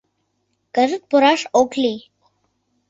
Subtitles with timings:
[0.75, 1.99] Кызыт пураш ок лий.